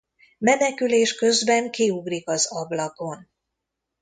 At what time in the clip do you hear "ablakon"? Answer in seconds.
2.51-3.29